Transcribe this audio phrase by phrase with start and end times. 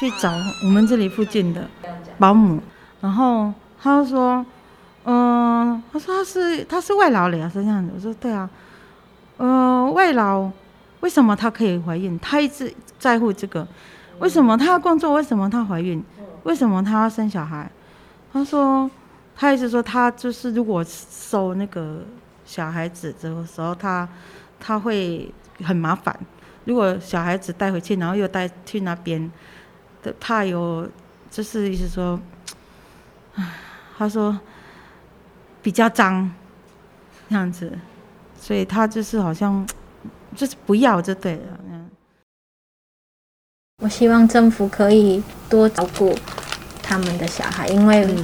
[0.00, 1.68] 去找我们这里附近的
[2.18, 2.58] 保姆，
[3.02, 4.46] 然后他就说，
[5.04, 7.92] 嗯，他说他是他是外劳了，是这样子。
[7.94, 8.48] 我说对啊，
[9.36, 10.50] 呃，外劳
[11.00, 12.18] 为什么她可以怀孕？
[12.18, 13.68] 她一直在乎这个，
[14.20, 15.12] 为什么她要工作？
[15.12, 16.02] 为什么她怀孕？
[16.44, 17.70] 为什么她要生小孩？
[18.32, 18.90] 他说，
[19.36, 21.98] 他一直说他就是如果收那个
[22.46, 24.08] 小孩子的时候，他
[24.58, 25.30] 他会
[25.62, 26.18] 很麻烦。
[26.64, 29.30] 如果小孩子带回去，然后又带去那边，
[30.02, 30.88] 的怕有
[31.30, 32.18] 就是意思说，
[33.34, 33.44] 唉，
[33.96, 34.38] 他说
[35.62, 36.30] 比较脏，
[37.28, 37.72] 这样子，
[38.40, 39.66] 所以他就是好像
[40.34, 41.58] 就是不要就对了。
[43.82, 46.14] 我希望政府可以多照顾
[46.82, 48.14] 他们的小孩，因为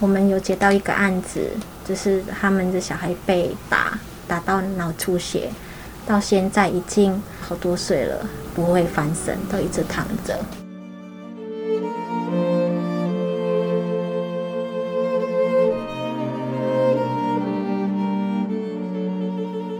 [0.00, 1.50] 我们有接到一个案子，
[1.84, 5.50] 就是他们的小孩被打打到脑出血。
[6.06, 10.38] 到现在已经好多岁了，不会翻身，都一直躺着。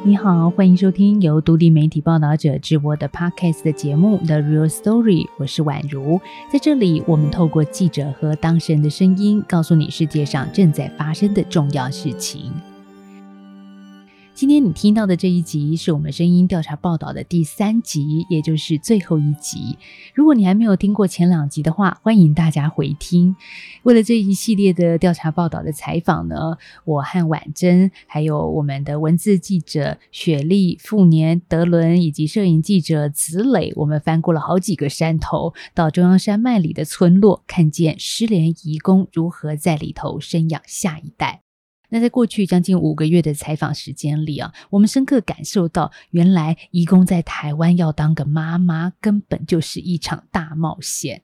[0.07, 6.21] 你好，欢迎收听由独立媒体报道者直播的 Podcast 的节目《The Real Story》，我是宛如。
[6.49, 12.53] 在这里，我们透过记者和当事人的声音，告诉你世界上正在发生的重要事情。
[14.37, 19.78] 今天你听到的这一集是我们声音调查报道的第三集，也就是最后一集。
[20.15, 23.34] 如果你还没有听过前两集的话，欢迎大家回听。
[23.84, 41.46] 为了这一系列的调查报道的采访呢，我和婉珍，还有我们的文字记者雪莉、富年、德伦，以及摄影记者子磊，我们翻过了好几个山头，到中央山脉里的村落，看见失联遗工如何在里头生养下一代。
[41.89, 51.23] 那在过去将近五个月的采访时间里啊，我们深刻感受到，原来移工在台湾要当个妈妈，根本就是一场大冒险。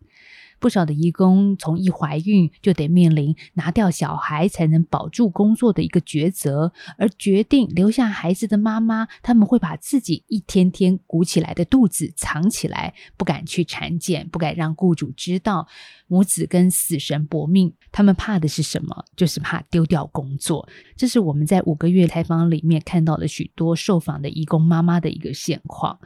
[0.61, 15.67] 不少的义工从一怀孕就得面临拿掉小孩才能保住工作的一个抉择，而决定留下孩子的妈妈，他们会把自己一天天鼓起来的肚子藏起来，不敢去产检，不敢让雇主知道。
[16.13, 19.03] 母子跟死神搏命，他们怕的是什么？
[19.17, 20.69] 就是怕丢掉工作。
[20.95, 25.99] 这是我们在五个月采访里面看到了许多受访的义工妈妈的一个现况。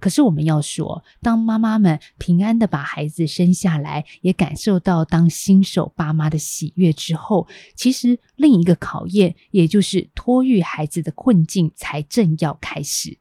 [0.00, 7.46] 可是我们要说，当妈妈们平安的把孩子生下来，也感受到当新手爸妈的喜悦之后，
[7.76, 13.16] 其实另一个考验，也就是托育孩子的困境，才正要开始。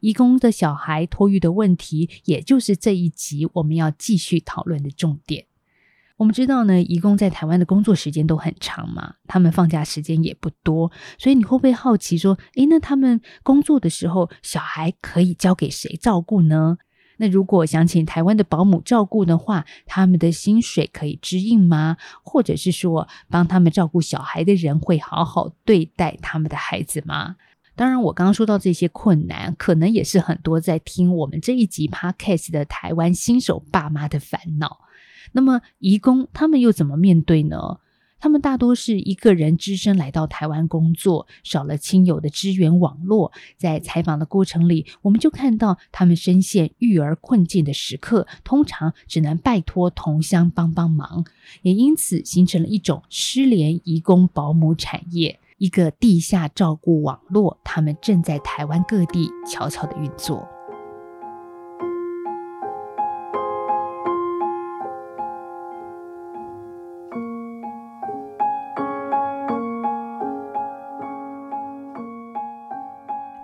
[0.00, 5.46] 义工的小孩托育的问题，也就是这一集我们要继续讨论的重点。
[6.16, 16.78] 我们知道呢，义工在台湾的工作时间都很长嘛，他们放假时间也不多，所以你会不会好奇说，诶，那他们工作的时候，小孩可以交给谁照顾呢？
[17.18, 21.96] 那如果想请台湾的保姆照顾的话，他们的薪水可以支应吗？
[22.22, 27.36] 或者是说，帮他们照顾小孩的人会好好对待他们的孩子吗？
[27.74, 34.80] 当然，我刚刚说到这些困难，可能也是很多在听我们这一集 podcast 的台湾新手爸妈的烦恼。
[35.32, 37.78] 那么，移工他们又怎么面对呢？
[38.18, 43.30] 他们大多是一个人只身来到台湾工作，少了亲友的支援网络。
[43.58, 51.26] 在采访的过程里，我们就看到他们深陷育儿困境的时刻，通常只能拜托同乡帮帮忙，
[51.60, 57.60] 也因此形成了一种失联移工保姆产业，一个地下照顾网络。
[57.62, 60.55] 他们正在台湾各地悄悄的运作。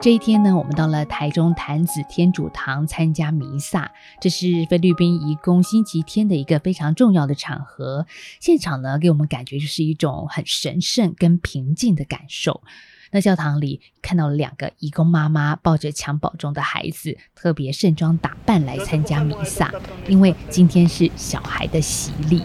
[0.03, 8.05] 这一天呢，我们到了台中坛子天主堂参加弥撒，这是菲律宾移工星期天的一个非常重要的场合。
[8.41, 12.65] 现场呢，给我们感觉就是一种很神圣跟平静的感受。
[13.13, 19.73] 那教堂里看到了两个义工妈妈抱着襁褓中的孩子，特别盛装打扮来参加弥撒，
[20.09, 22.43] 因为今天是小孩的洗礼。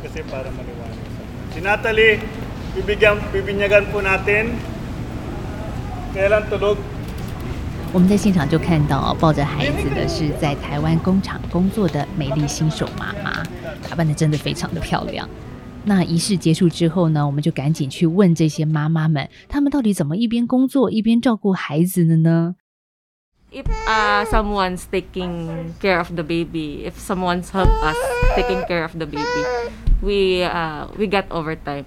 [7.94, 13.44] 我们在现场就看到抱着孩子的是在台湾工厂工作的美丽新手妈妈，
[13.90, 15.28] 打扮的真的非常的漂亮。
[15.84, 22.56] 那仪式结束之后呢，我们就赶紧去问这些妈妈们，她们到底怎么一边工作一边照顾孩子的呢
[23.52, 27.96] ？If uh someone's taking care of the baby, if someone's help us
[28.36, 29.24] taking care of the baby,
[30.02, 31.86] we uh we get overtime.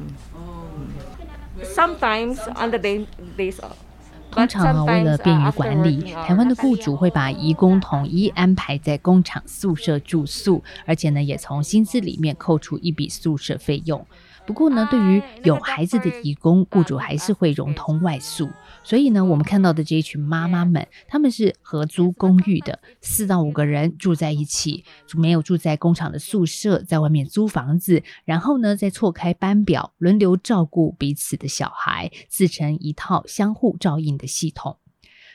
[1.63, 3.07] Sometimes on the day
[3.37, 3.77] days off.
[4.31, 14.07] 通常啊，为了便于管理，台湾的雇主会把移工统一安排在工厂宿舍住宿，而且呢，也从薪资里面扣除一笔宿舍费用。
[14.47, 18.49] 不过呢，对于有孩子的义工，雇主还是会融通外宿。
[18.83, 24.85] 所以呢，我们看到的这一群妈妈们，他们是合租公寓的，四到五个人住在一起，
[25.15, 34.79] 没有住在工厂的宿舍，在外面租房子，然后呢，再错开班表，轮流照顾彼此的小孩，自成一套相互照应的系统。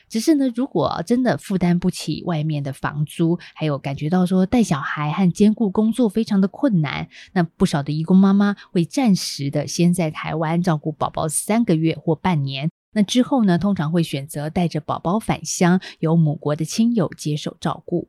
[0.08, 18.08] 只是呢，如果真的负担不起外面的房租，还有感觉到说带小孩和兼顾工作非常的困难，那不少的义工妈妈会暂时的先在台湾照顾宝宝三个月或半年，那之后呢，通常会选择带着宝宝返乡，由母国的亲友接手照顾。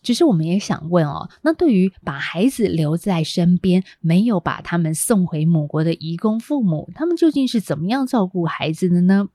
[0.00, 9.28] 只是我们也想问哦，那对于把孩子留在身边，没有把他们送回母国的义工父母，他们究竟是怎么样照顾孩子的呢？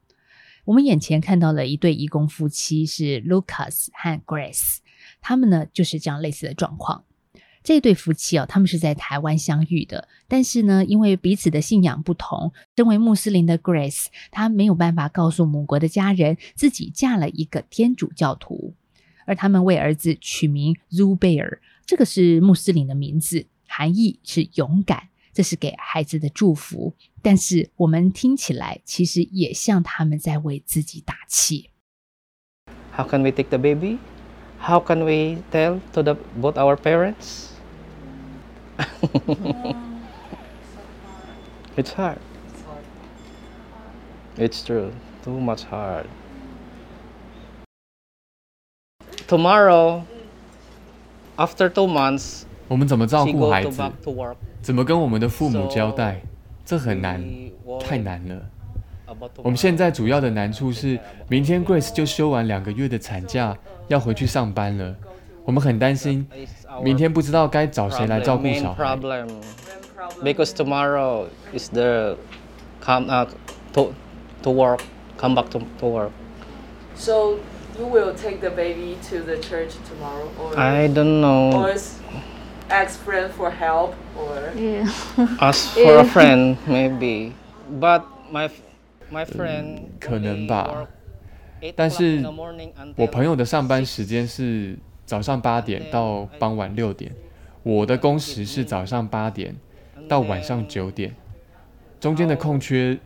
[0.66, 4.78] 我们眼前看到了一对义工夫妻，是 Lucas 和 Grace，
[5.22, 7.04] 他们呢就是这样类似的状况。
[7.64, 18.76] 这对夫妻哦，他们是在台湾相遇的，但是呢，因为彼此的信仰不同，身为穆斯林的 Grace，她没有办法告诉母国的家人自己嫁了一个天主教徒，
[19.26, 25.10] 而他们为儿子取名 Zubair，这个是穆斯林的名字，含义是勇敢。
[25.36, 26.94] 这是给孩子的祝福，
[27.24, 31.72] 但是我们听起来其实也像他们在为自己打气。
[32.96, 33.98] How can we take the baby?
[34.60, 37.53] How can we tell to the both our parents?
[41.76, 42.18] It's hard.
[44.38, 44.92] It's true.
[45.24, 46.06] Too much hard.
[49.28, 50.04] Tomorrow,
[51.38, 54.36] after two months, 我们怎么照顾孩子？back to work.
[54.62, 56.22] 怎么跟我们的父母交代？
[56.66, 57.24] 这很难，
[57.80, 58.42] 太难了。
[59.38, 63.56] 我们现在主要的难处是，明天 Grace 就休完两个月的产假，
[63.88, 64.96] 要回去上班了。
[65.45, 66.27] 我们很担心，
[66.83, 68.85] 明天不知道该找谁来照顾 Main 小孩。
[68.85, 69.27] problem
[70.23, 72.17] because tomorrow is the
[72.81, 73.27] come uh,
[73.73, 73.93] to
[74.43, 74.81] to work,
[75.17, 76.11] come back to, to work.
[76.95, 77.39] So
[77.79, 81.53] you will take the baby to the church tomorrow, or I don't know.
[81.53, 81.99] or s-
[82.71, 84.87] ask friend for help, or Yeah.
[85.41, 87.33] Ask for a friend maybe,
[87.81, 88.61] but my f-
[89.11, 90.89] my friend 可能 only 吧 work
[91.63, 97.12] eight 但 o'clock 是 in the morning until 我朋友的上班时间是 早上八点到傍晚六点
[97.64, 99.56] 我的工时是早上八点
[100.08, 101.14] 到晚上九点
[102.00, 102.98] 中间的空缺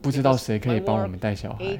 [0.00, 1.78] 不知道谁可以帮我们带小孩。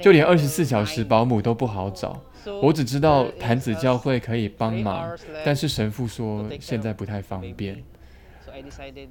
[0.00, 2.20] 就连二十四小时保姆都不好找
[2.62, 7.82] 我只知道坛子教会可以帮忙但是神父说现在不太方便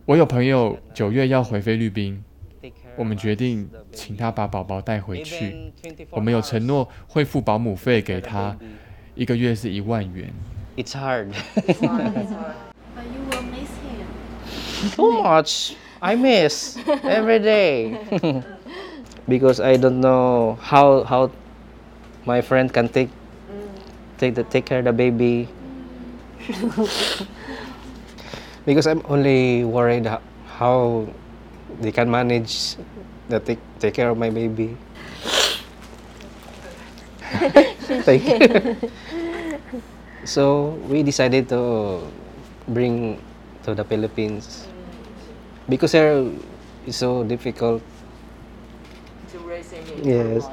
[0.06, 2.24] 我有朋友九月要回菲律宾
[2.96, 5.72] 我们决定请他把宝宝带回去
[6.12, 8.58] 我们有承诺会付保姆费给他
[9.15, 10.33] 一个月是一万元。
[10.77, 11.33] It's hard.
[11.57, 12.55] it's hard, it's hard.
[12.97, 14.07] But you will miss him.
[14.97, 15.75] Too much.
[16.03, 17.99] I miss every day
[19.29, 21.31] because I don't know how how
[22.25, 23.11] my friend can take
[24.17, 25.49] take the take care of the baby.
[28.65, 30.23] because I'm only worried ho-
[30.57, 31.07] how
[31.81, 32.77] they can manage
[33.29, 34.77] the take take care of my baby.
[38.04, 38.76] Thank you.
[40.24, 42.02] so we decided to
[42.68, 43.18] bring
[43.63, 44.68] to the Philippines
[45.70, 46.25] because there
[46.88, 47.82] is so difficult.
[49.32, 50.06] To raising it.
[50.06, 50.46] Yes.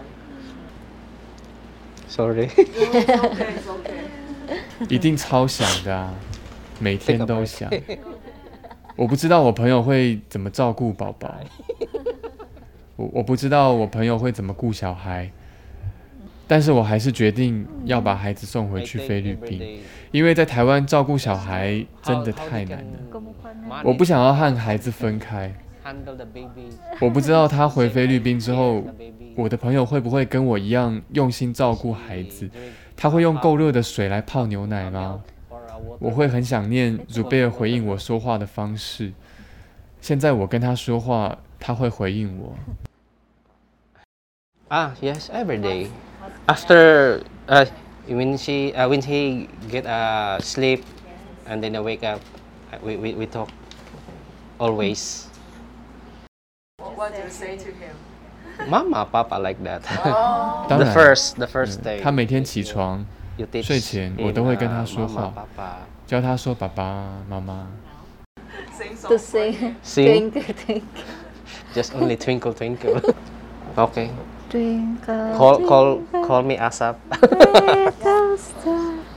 [2.08, 2.50] Sorry.
[2.52, 4.04] it's okay, it's okay.
[4.88, 6.12] 一定超想的啊，
[6.78, 7.70] 每天都想。
[8.96, 11.34] 我不知道我朋友会怎么照顾宝宝，
[12.96, 15.32] 我我不知道我朋友会怎么顾小孩，
[16.52, 19.80] 但是我还是决定要把孩子送回去菲律宾，
[20.10, 25.50] 因为在台湾照顾小孩真的太难了，我不想要和孩子分开。
[27.00, 28.84] 我不知道他回菲律宾之后
[29.34, 32.50] 我的朋友会不会跟我一样用心照顾孩子？
[32.94, 35.22] 他会用够热的水来泡牛奶吗.
[36.00, 39.10] 我会很想念祖贝尔回应我说话的方式。
[40.02, 42.54] 现在我跟他说话，他会回应我。
[44.68, 45.86] Ah, yes, every day.
[46.47, 47.65] After uh,
[48.07, 50.83] when she uh, when he get uh, sleep,
[51.45, 52.21] and then I wake up,
[52.71, 53.49] uh, we, we, we talk
[54.59, 55.27] always.
[56.79, 57.95] What, what do you say to him?
[58.69, 59.83] Mama, Papa, like that.
[60.69, 62.01] 当 the 然， first, the first 嗯 day.
[62.01, 63.05] 他每天起床
[63.37, 65.77] you teach 睡前 him, 我都会跟他 uh, 说 Mama, 话 Papa.
[66.07, 67.67] 教他说爸爸妈妈。
[68.77, 69.21] Sing To songs.
[69.21, 69.75] sing.
[69.83, 70.31] Sing.
[70.31, 70.81] Twinkle, twinkle.
[71.75, 73.01] Just only twinkle, twinkle.
[73.77, 74.09] okay.
[74.51, 76.95] Twinkle, Call call twinkle, call me Asap.
[77.19, 78.95] little star,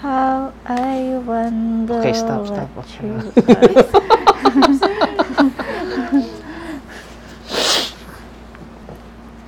[0.00, 2.68] how I wonder Okay, stop, stop.
[2.78, 3.06] what Okay.
[3.10, 4.42] you are.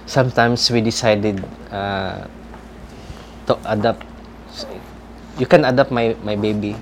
[0.06, 1.40] Sometimes we decided
[1.72, 2.28] uh,
[3.46, 4.04] to adopt.
[5.40, 6.76] You can adopt my my baby.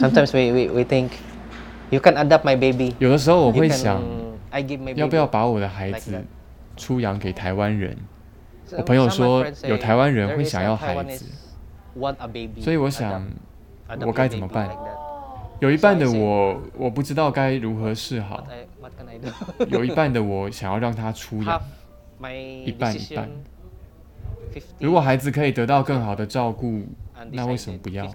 [0.00, 1.12] Sometimes we, we, we think
[1.92, 2.96] you can adopt my baby.
[2.98, 4.02] 有的时候我 You 会 can- 想，
[4.50, 5.00] I give my baby.
[5.00, 6.24] 要不要把我的孩 like 子 that.
[6.77, 7.97] 出洋给台湾人。
[8.77, 11.25] 我朋友说有台湾人会想要孩子。
[12.61, 13.27] 所以我想
[14.05, 14.69] 我该怎么办？
[15.59, 18.45] 有一半的我我不知道该如何是好。
[19.69, 21.61] 有一半的我想要让他出洋。
[22.63, 23.29] 一半一半。
[24.79, 26.83] 如果孩子可以得到更好的照顾
[27.31, 28.07] 那为什么不要？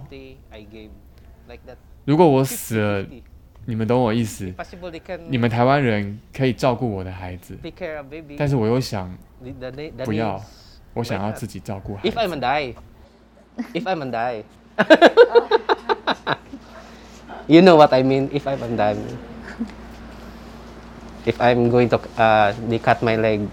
[2.05, 3.05] 如果我死了
[3.65, 4.53] 你们懂我意思
[5.29, 7.57] 你们台湾人可以照顾我的孩子.
[8.37, 9.15] 但是我又想
[10.03, 10.41] 不要
[10.93, 12.35] 我想要自己照顾孩子 If I'm 子。
[12.35, 12.75] a die,
[13.73, 14.43] if I'm a die,
[17.47, 18.29] you know what I mean.
[18.31, 18.97] If I'm a die,
[21.25, 23.47] if I'm going to uh, they cut my leg,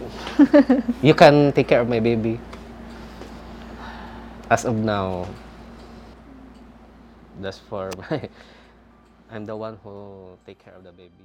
[1.02, 2.38] you can take care of my baby.
[4.50, 5.26] As of now,
[7.40, 8.28] that's for my.
[9.32, 11.24] I'm the one who take care of the baby.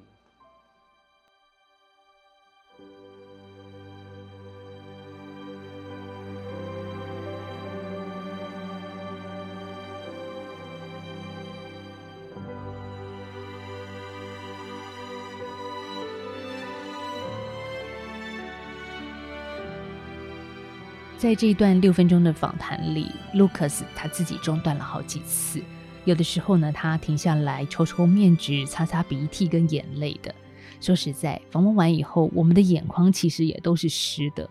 [21.17, 25.59] 在这一段六分钟的访谈里，Lucas 他自己中断了好几次，
[26.05, 30.33] 有的时候呢，他停下来抽抽面纸、擦擦鼻涕跟眼泪的。
[30.79, 34.47] 说实在，访问完以后，我们的眼眶其实也都是湿的，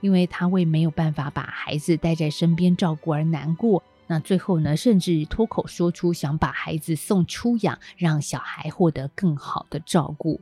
[0.00, 3.82] 因为他为没有办法把孩子带在身边照顾而难过。
[4.06, 10.40] 那最后呢，甚至脱口说出想把孩子送出养，让小孩获得更好的照顾。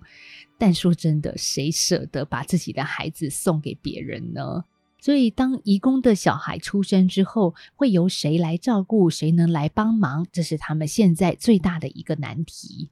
[0.58, 4.64] 但说真的，谁舍得把自己的孩子送给别人呢？
[5.00, 9.08] 所以，当移工的小孩出生之后，会由谁来照顾？
[9.08, 10.26] 谁能来帮忙？
[10.30, 12.90] 这是他们现在最大的一个难题。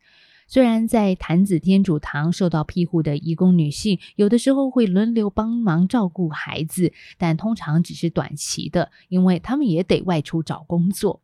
[0.50, 11.21] 虽然在坛子天主堂受到庇护的移工女性，有的时候会轮流帮忙照顾孩子，但通常只是短期的，因为他们也得外出找工作。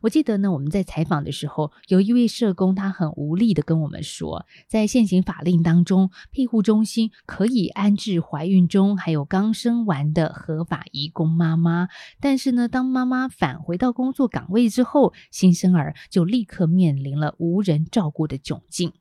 [0.00, 11.88] 我记得呢，我们在采访的时候，有一位社工，他很无力的跟我们说，在现行法令当中，庇护中心可以安置怀孕中还有刚生完的合法移工妈妈，
[12.18, 18.92] 但是呢，当妈妈返回到工作岗位之后，新生儿就立刻面临了无人照顾的窘境。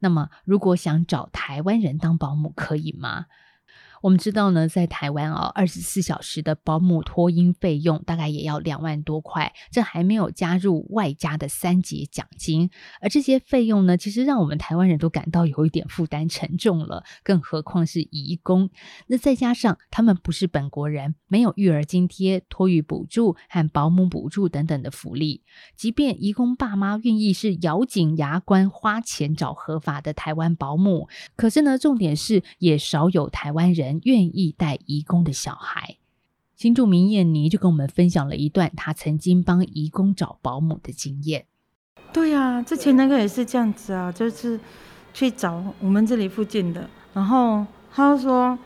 [0.00, 3.26] 那么，如果想找台湾人当保姆，可以吗？
[4.04, 12.68] 我们知道呢，在台湾、哦，二十四小时的保姆托婴费用大概也要两万多块，这还没有加入外加的三节奖金，
[13.00, 18.68] 而这些费用呢，其实让我们台湾人都感到有一点负担沉重了，更何况是移工。
[19.06, 25.42] 那再加上他们不是本国人，没有育儿津贴、托育补助和保姆补助等等的福利，
[25.76, 35.96] 即便移工爸妈愿意是咬紧牙关花钱找合法的台湾保姆，可是呢，重点是也少有台湾人愿意带移工的小孩。
[36.56, 41.46] 新住民燕妮就跟我们分享了一段她曾经帮移工找保姆的经验。
[42.12, 44.58] 对呀、之前那个也是这样子啊，就是
[45.12, 48.56] 去找我们这里附近的，然后他说，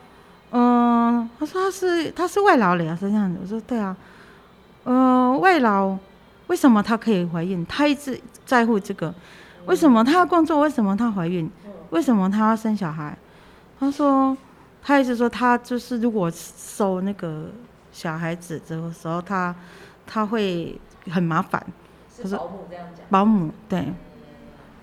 [0.51, 3.39] 嗯、他说他是他是外劳了，是这样子。
[3.41, 3.97] 我说对啊，
[4.85, 5.99] 呃，外劳
[6.49, 7.65] 为什么她可以怀孕？
[7.67, 9.15] 她一直在乎这个，
[9.67, 10.61] 为什么她要工作？
[10.61, 11.51] 为什么她怀孕？
[11.91, 13.17] 为什么她要生小孩？
[13.79, 14.37] 他说，
[14.89, 17.51] 他意思说他就是如果收那个
[17.93, 19.55] 小孩子的时候，他
[20.07, 20.81] 他会
[21.11, 21.63] 很麻烦。
[22.17, 23.05] 是保姆这样讲。
[23.11, 23.93] 保姆对，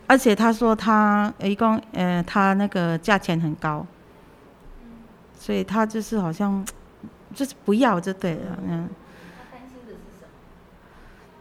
[0.06, 3.84] 而且他说他呃一共呃他那个价钱很高，
[5.40, 6.64] 所以他就是好像
[7.34, 8.88] 就是不要就对了，嗯。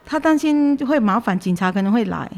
[0.07, 2.31] 他担心会麻烦，警察可能会来，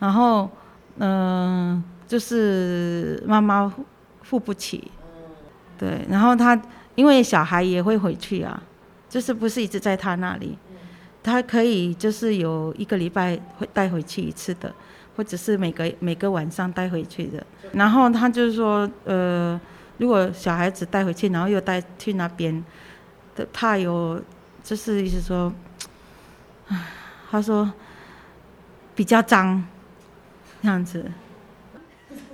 [0.00, 0.50] 然后
[0.98, 3.86] 嗯、呃就是妈妈付
[4.22, 4.92] 付不起，
[5.78, 6.60] 对，然后他
[6.94, 8.62] 因为小孩也会回去啊，
[9.08, 10.58] 就是不是一直在他那里。
[11.22, 14.72] 他可以就是有一个礼拜会带回去一次的，
[15.16, 17.44] 或者是每个每个晚上带回去的。
[17.72, 19.60] 然后他就是说，呃，
[19.98, 22.64] 如果小孩子带回去，然后又带去那边
[23.34, 24.22] 的，怕有
[24.62, 25.52] 就是意思说，
[27.28, 27.72] 他说
[28.94, 29.66] 比较脏，
[30.62, 31.10] 这样子，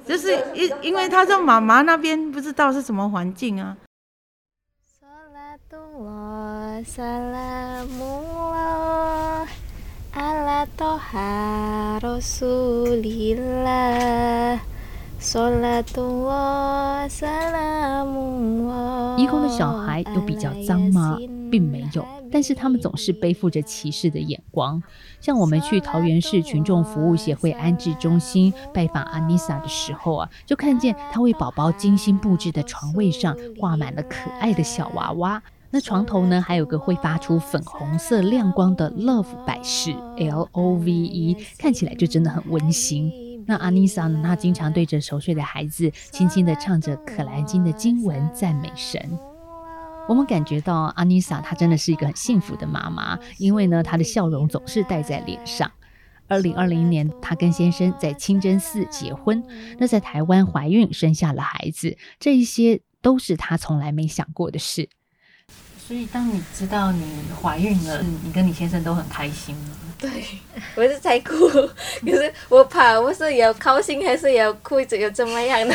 [0.06, 3.76] 就是因因为他在妈妈那边不知道是什么环境啊。
[19.29, 21.17] 工的小孩有比较脏吗？
[21.49, 24.83] 并没有，但是他们总是背负着歧视的眼光。
[25.21, 35.41] 像我们去桃园市群众服务协会安置中心拜访阿妮莎的时候啊，就看见她为宝宝精心布置的床位上挂满了可爱的小娃娃。
[35.71, 43.32] 那床头呢，还有个会发出粉红色亮光的 Love 摆饰 L O V E，看起来就真的很温馨。
[43.47, 49.19] 那阿妮莎呢，她经常对着熟睡的孩子，轻轻地唱着《可兰经》的经文，赞美神。
[50.09, 55.71] 我们感觉到阿妮莎她真的是一个很幸福的妈妈，因为呢，她的笑容总是带在脸上。
[56.29, 59.43] 二零二零年，她跟先生在清真寺结婚，
[59.79, 64.89] 那在台湾怀孕生下了孩子，这一些都是她从来没想过的事。
[65.87, 67.05] 所以，当你知道你
[67.43, 69.55] 怀孕了，你跟你先生都很开心？
[70.02, 70.11] 对，
[70.75, 71.49] 我是在哭，
[72.04, 75.75] 可是我怕我是要高兴还是要哭，这又怎么样呢？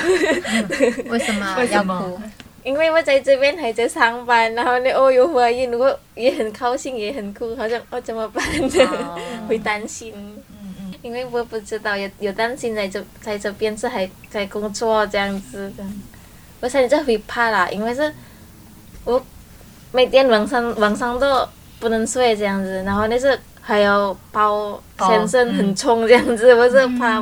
[1.09, 2.19] 为什么 要哭？
[2.63, 9.15] 因为我在这边还在上班，然后呢，哦又怀孕，我也很高兴，也很哭，好像哦怎么办呢？
[9.47, 10.13] 会担心。
[10.15, 10.93] 嗯嗯。
[11.01, 15.83] 因为我不知道，有有担心在这在这边是还在工作这样子的，
[16.59, 18.13] 我现在会怕啦，因为是
[19.05, 19.25] 我
[19.93, 21.47] 每天晚上晚上都
[21.79, 27.21] 不能睡这样子，然后那是还有包先生很冲这样子，我是怕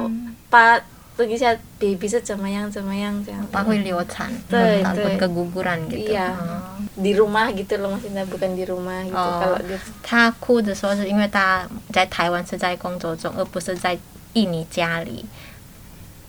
[0.51, 0.79] 怕
[1.17, 3.43] 等一下 baby 是怎么样怎么样这样。
[3.51, 6.13] 怕会流产，对 takut 对 keguguran gitu.
[6.13, 6.37] Iya.
[7.01, 9.73] Di rumah gitu loh maksudnya bukan di rumah gitu 哦 kalau di
[10.03, 13.97] 他哭的时候是因为他在台湾是在工作中，而不是在
[14.33, 15.25] 印尼家里，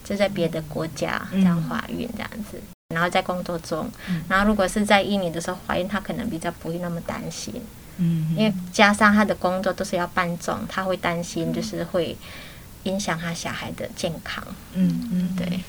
[0.02, 2.58] 就在别的国家这样怀孕这样子。
[2.94, 3.90] 然后在工作中，
[4.30, 7.52] 然后如果是在印尼的时候怀孕，他可能比较不会那么担心，
[7.98, 12.16] 嗯因为加上他的工作都是要搬重，他会担心就是会
[12.84, 14.44] 影响他小孩的健康。
[14.74, 15.60] 嗯嗯，对，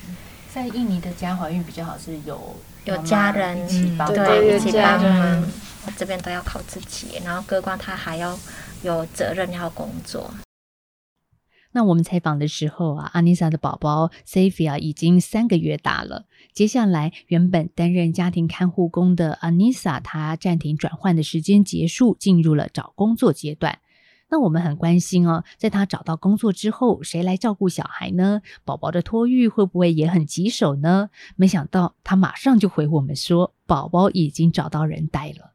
[0.52, 5.44] 在印尼的家怀孕比较好，是有有家人一起帮对对，一起帮忙。
[5.96, 8.38] 这边都要靠自己，然后哥光他还要
[8.82, 10.30] 有责任要工作。
[11.78, 16.24] 那我们采访的时候啊，阿妮莎的宝宝 Savia 已经三个月大了。
[16.52, 23.78] 接下来，原本担任家庭看护工的阿妮莎，她暂停转换的时间结束，进入了找工作阶段。
[24.28, 28.42] 那我们很关心哦，在她找到工作之后，谁来照顾小孩呢？
[28.64, 31.10] 宝宝的托育会不会也很棘手呢？
[31.36, 35.54] 没想到她马上就回我们说，宝宝已经找到人带了。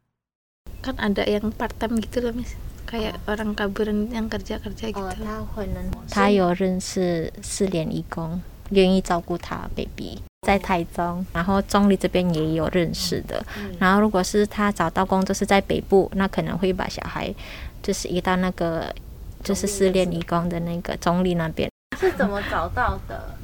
[0.80, 2.54] 看 ada yang part time gitu loh mis
[2.86, 13.44] kayak orang kaburan yang kerja kerja 哦 gitu，他会能，他有认识四联义工，愿意照顾他 baby，在台中，然后中立这边也有认识的。
[13.78, 17.34] 然后如果是他找到工作是在北部，那可能会把小孩
[17.82, 18.94] 就是移到那个
[19.42, 21.70] 就是失恋义工的那个中立那边。
[21.98, 23.34] 是怎么找到的？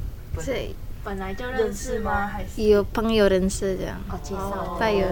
[0.40, 0.54] 是
[1.02, 2.26] 本来就认识吗？
[2.26, 5.06] 还是有朋友认识这样，哦，介绍带有，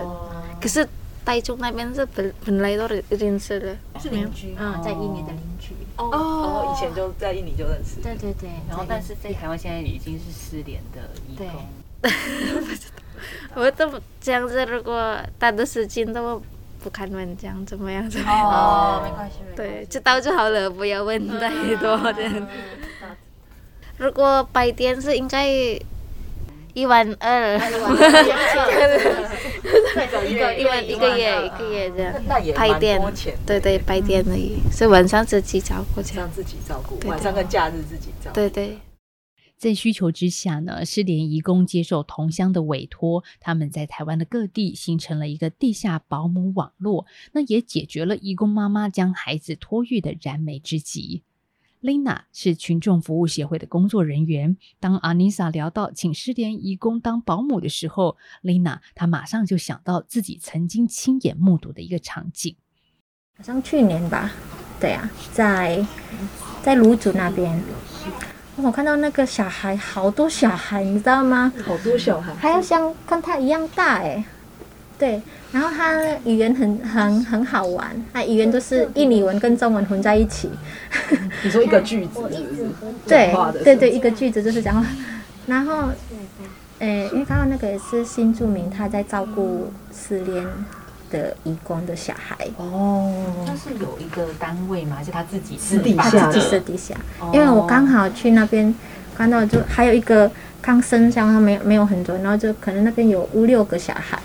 [0.60, 0.86] 可是
[1.24, 5.74] 台中那边是本本来都认识的，是邻居，嗯，在印尼的邻居。
[5.96, 8.00] 哦，哦，以前就在印尼就认识。
[8.02, 11.64] 对对对，然后但是在台湾现在已经是失联的义对工。
[13.54, 16.40] 我都这样子，如果他的事情都
[16.80, 18.48] 不看文章，怎么样怎么样？
[18.48, 22.46] 哦，没关系，没关系对，知道就好了，不要问太多这样子。
[23.96, 25.48] 如果白天是应该
[26.74, 27.58] 一万二，
[30.04, 32.14] 一个一个一个月一个月这样。
[32.28, 36.30] 那也蛮多钱，对对，白天而已，是晚上自己照顾晚上。
[36.30, 38.34] 自己照顾，晚上跟假日自己照顾。
[38.34, 38.78] 对对。
[39.56, 51.24] 在需求之下呢，失联移工接受同乡的委托，他们在台湾的各地形成了一个地下保姆网络，那也解决了移工妈妈将孩子托育的燃眉之急。
[51.82, 54.56] Lina 是群众服务协会的工作人员。
[54.80, 62.56] 当阿妮莎聊到请失联义工当保姆的时候，Lina 她马上就想到自己曾经亲眼目睹的一个场景。
[63.36, 64.32] 好像去年吧，
[64.80, 65.86] 对啊，在
[66.62, 67.62] 在卢竹那边，
[68.56, 71.52] 我看到那个小孩，好多小孩，你知道吗？
[71.64, 74.24] 好多小孩，还要像跟他一样大哎，
[74.98, 80.50] 对，然后他语言很很很好玩，他语言都是印尼文跟中文混在一起，
[81.44, 82.66] 你说一个句子是不是？
[83.06, 83.32] 对
[83.62, 84.84] 对对，一个句子就是讲话，
[85.46, 85.90] 然后，
[86.80, 90.44] 诶，因为刚刚那个也是新住民，他在照顾失联
[91.10, 94.96] 的移工的小孩，哦，他是有一个单位吗？
[94.96, 96.96] 还是他自己私底把下自己私底下，
[97.32, 98.74] 因为我刚好去那边
[99.16, 100.28] 看到，就还有一个
[100.60, 104.20] 刚生下，他没有没有很多，然后就可能那边有五六个小孩，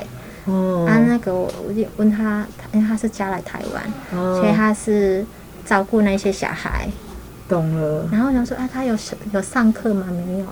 [0.46, 3.84] 哦啊，那个我我就问他，因为他是嫁来台湾，
[4.20, 5.26] 哦所以他是
[5.66, 6.90] 照顾那些小孩。
[7.48, 8.08] 懂了。
[8.12, 8.98] 然后我想说啊，他有
[9.32, 10.08] 有上课吗？
[10.10, 10.46] 没有，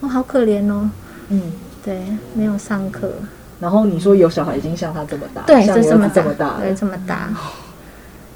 [0.00, 0.90] 哦，好可怜哦。
[1.28, 1.52] 嗯，
[1.84, 2.02] 对，
[2.34, 3.12] 没有上课。
[3.58, 7.30] 然后你说有小孩已经像他这么大，对，就这么这么大，对，这么大。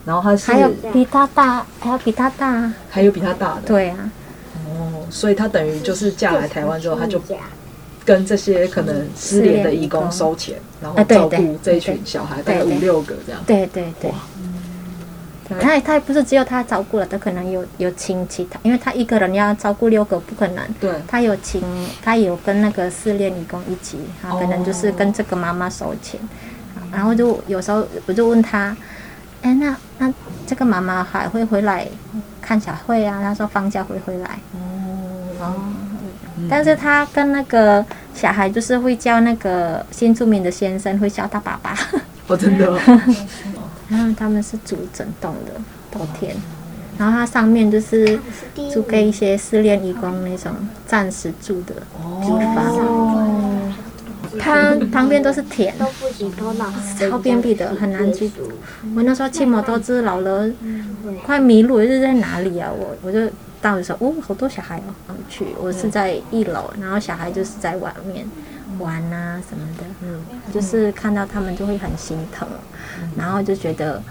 [0.05, 4.11] 然后他是还有比他大，还有比他大，还有比他大的，对啊。
[4.69, 7.21] 哦，所以他等于就是嫁来台湾之后，他就
[8.07, 13.43] 跟这些可能失联的义工收钱，然后照顾这一群小孩，大概五六个这样。
[13.47, 14.11] 对对对。
[15.49, 20.65] 对他也他也不是只有他照顾了，他可能有有亲戚他，因为他一个人要照顾六个不可能。
[20.81, 20.91] 对。
[21.07, 21.63] 他有请，
[22.03, 26.21] 他有跟那个失恋义工一起，他可能就是哦跟这个妈妈收钱，
[26.91, 28.77] 然后就有时候我就问他，
[29.43, 30.13] 哎，那那
[30.49, 31.87] 这个妈妈还会回来
[32.43, 33.21] 看小会啊？
[33.23, 34.39] 他说放假会回来。
[35.41, 35.53] 哦。
[36.49, 41.77] 但是他跟那个小孩就是会叫那个新住民的先生会叫他爸爸。
[42.27, 42.79] 哦，真的。
[43.89, 45.53] 然后他们是住整栋的
[45.91, 46.35] 冬天，
[46.99, 48.19] 然后它上面就是
[48.73, 50.53] 租给一些失恋义工那种
[50.87, 51.75] 暂时住的
[52.21, 52.65] 地方。
[54.39, 55.75] 它旁边都是田，
[56.99, 58.31] 超偏僻的，很难去。
[58.95, 60.49] 我那时候骑摩托车老了，
[61.25, 62.71] 快迷路，是在哪里啊？
[62.71, 63.29] 我我就
[63.61, 65.47] 到的时候，哦，好多小孩哦，去。
[65.61, 68.27] 我是在一楼，然后小孩就是在外面
[68.79, 70.21] 玩啊什么的，嗯，
[70.53, 72.47] 就是看到他们就会很心疼，
[73.17, 74.03] 然后就觉得，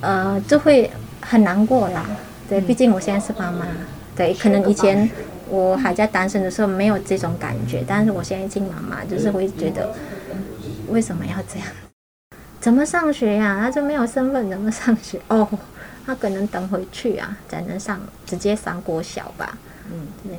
[0.00, 2.04] 呃，就会很难过啦。
[2.48, 3.66] 对，毕竟我现在是妈妈，
[4.16, 5.08] 对，可能以前
[5.48, 9.94] 我还在单身的时候没有这种感觉，但是我现在已经妈妈，就是会觉得
[10.88, 11.68] 为什么要这样？
[12.60, 15.20] 怎么上学呀、他就没有身份，怎么上学？
[15.28, 15.48] 哦，
[16.04, 19.56] 他可能等回去啊，才能上，直接上国小吧。
[19.90, 20.36] 嗯，对。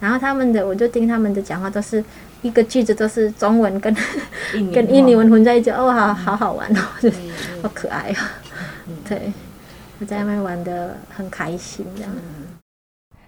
[0.00, 2.04] 然后他们的，我就听他们的讲话，都是
[2.42, 3.96] 一个句子都是中文跟
[4.74, 7.16] 跟印尼文混在一起，哦，好好好玩哦，就是
[7.62, 8.32] 好可爱啊。
[9.08, 9.32] 对，
[9.98, 12.12] 我在外面玩的很开心，这样。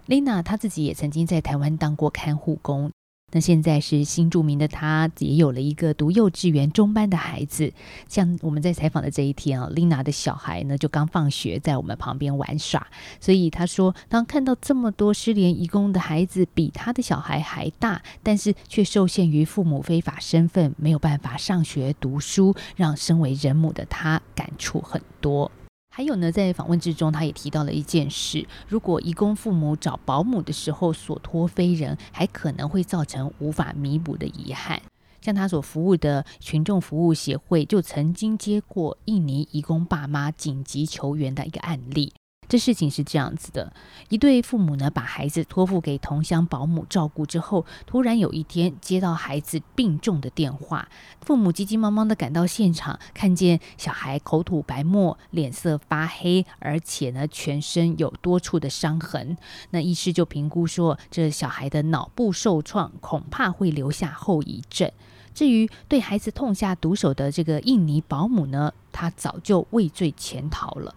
[0.07, 2.93] Lina 她自己也曾经在台湾当过看护工，
[3.33, 7.73] 那现在是新住民的她，也有了一个读幼稚园中班的孩子。
[8.09, 12.87] 像我们在采访的这一天啊，Lina 的小孩呢就刚放学，在我们旁边玩耍，
[13.21, 25.51] 所以她说，当看到这么多失联移工的孩子比她的小孩还大，但是却受限于父母非法身份，没有办法上学读书，让身为人母的她感触很多。
[25.97, 34.83] 还有呢，在访问之中，他也提到了一件事：如果移工父母找保姆的时候所托非人，还可能会造成无法弥补的遗憾。
[35.23, 42.13] 像他所服务的群众服务协会，就曾经接过印尼移工爸妈紧急求援的一个案例。
[42.49, 43.73] 这事情是这样子的：
[44.09, 50.89] 一对父母呢，把孩子托付给同乡保姆照顾之后，突然有一天接到孩子病重的电话，
[51.23, 59.37] 父母急急忙忙的赶到现场，看见小孩口吐白沫，脸色发黑，而且呢全身有多处的伤痕。
[59.71, 64.91] 那医师就评估说，这小孩的脑部受创，恐怕会留下后遗症。
[65.35, 70.95] 至于对孩子痛下毒手的这个印尼保姆呢，他早就畏罪潜逃了。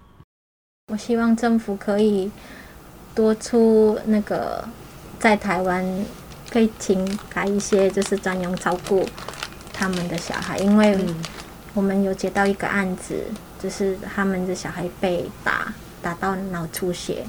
[0.90, 2.30] 我希望政府可以
[3.16, 4.68] 多出那个
[5.20, 5.86] 在台湾
[6.50, 9.08] 可以请开一些就是专用照顾
[9.72, 10.98] 他们的小孩，因为
[11.76, 13.24] 我们有接到一个案子，
[13.62, 15.72] 就是他们的小孩被打
[16.02, 17.24] 打到脑出血，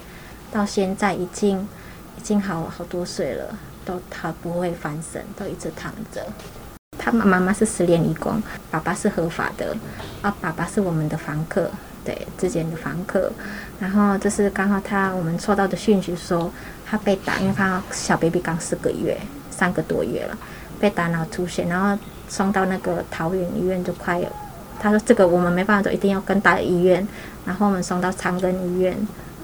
[0.50, 1.60] 到现在已经
[2.18, 6.26] 已经好好多岁了，都他不会翻身，都一直躺着。
[6.98, 9.76] 他妈妈是失联义工，爸爸是合法的，
[10.22, 11.70] 啊，爸爸是我们的房客，
[12.10, 13.30] 对，之前的房客。
[13.78, 16.50] 然后就是刚好他我们收到的讯息说
[16.84, 19.16] 他被打，因为他小 baby 刚四个月，
[19.50, 20.36] 三个多月了，
[20.80, 21.96] 被打脑出血，然后
[22.28, 24.26] 送到那个桃园医院就快有。
[24.80, 27.06] 他说这个我们没办法做，一定要跟大医院。
[27.46, 28.96] 然后我们送到长庚医院，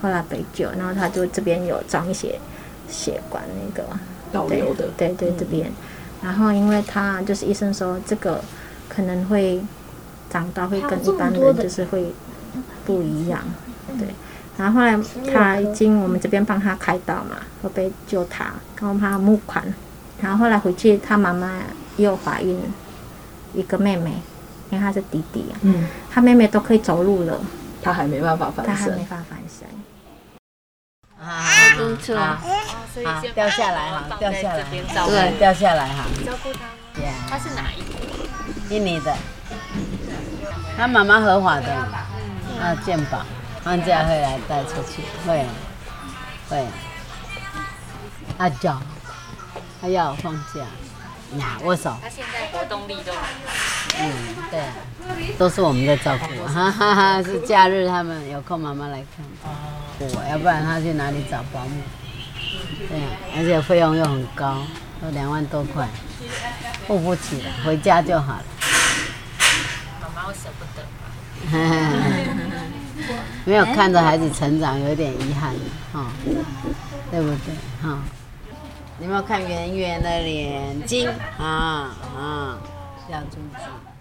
[0.03, 2.39] 后来被救，然后他就这边有装一些
[2.89, 3.89] 血管那个
[4.33, 5.71] 导流的，对对对，这边。
[6.23, 8.43] 然后因为他就是医生说这个
[8.89, 9.63] 可能会
[10.29, 12.13] 长大会跟一般人就是会
[12.87, 13.41] 不一样，
[13.99, 14.09] 对。
[14.57, 14.99] 然后后来
[15.35, 18.45] 他已经我们这边帮他开刀嘛，后被救他，
[18.81, 19.63] 然后他募款。
[20.23, 21.61] 然后后来回去，他妈妈
[21.97, 22.59] 又怀孕
[23.53, 24.13] 一个妹妹，
[24.71, 27.39] 因为他是弟弟啊，嗯，他妹妹都可以走路了，
[27.83, 29.69] 他还没办法翻身他还没，办法翻身。
[31.21, 31.45] 啊，
[31.77, 32.41] 不错啊
[33.05, 36.05] 啊，掉下来哈，掉下来，对掉下来哈。
[36.25, 36.61] 照顾他。
[37.29, 38.75] 他是哪一个？
[38.75, 39.15] 印尼的，
[40.79, 41.67] 他妈妈合法的，
[42.61, 43.25] 啊，健保，
[43.63, 45.45] 放假会来带出去，会，
[46.49, 46.67] 会，
[48.39, 48.81] 啊叫，
[49.81, 50.61] 他要放假，
[51.39, 51.97] 呀，握手。
[52.03, 53.13] 他现在活动力都
[53.99, 54.13] 嗯，
[54.51, 54.73] 对啊，
[55.39, 57.23] 都是我们在照顾，哈哈哈。
[57.23, 59.25] 是假日他们有空妈妈来看，
[59.99, 61.83] 我要不然他去哪里找保姆？
[62.89, 64.63] 对啊，而且费用又很高，
[65.01, 65.87] 都两万多块，
[66.87, 68.45] 付不起了，回家就好了。
[70.01, 70.96] 妈妈会舍不得吧？
[73.45, 75.55] 没有看着孩子成长，有点遗憾
[75.93, 76.11] 哈、
[77.11, 77.55] 对不对？
[77.83, 77.99] 哈、
[79.01, 82.59] 有没有看圆圆的眼睛啊啊，
[83.09, 83.96] 小猪猪。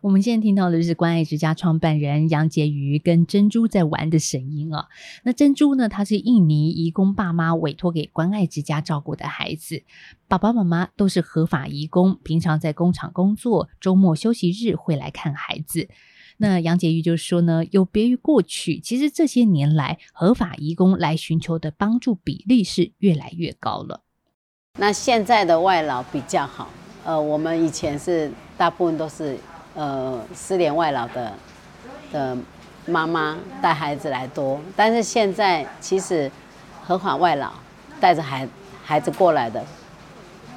[0.00, 4.86] 我们现在听到的是关爱之家创办人杨婕妤跟珍珠在玩的声音啊。
[5.24, 9.82] 那珍珠呢，她是印尼移工爸妈委托给关爱之家照顾的孩子，
[10.28, 15.88] 爸爸妈妈都是合法移工，平常在工厂工作，周末休息日会来看孩子。
[16.36, 24.02] 那杨婕妤就说呢，有别于过去，其实这些年来合法移工来寻求的帮助比例是越来越高了。
[24.78, 26.70] 那现在的外劳比较好，
[27.04, 29.36] 呃，我们以前是大部分都是
[29.78, 31.32] 呃失联外老的
[32.12, 32.36] 的
[32.86, 36.28] 妈妈带孩子来多，但是现在其实
[36.84, 37.52] 合法外老
[38.00, 38.48] 带着孩
[38.84, 39.62] 孩子过来的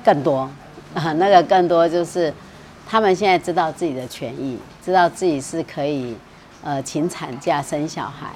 [0.03, 0.49] 更多
[0.95, 2.33] 啊，那个更多就是
[2.89, 6.17] 他们现在知道自己的权益，知道自己是可以
[6.63, 8.31] 呃请产假生小孩。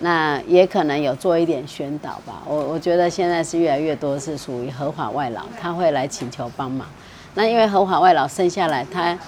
[0.00, 2.42] 那也可能有做一点宣导吧。
[2.46, 6.86] 我我觉得现在是越来越多是属于合法外劳，他会来请求帮忙。
[7.34, 9.18] 那因为合法外劳生下来，他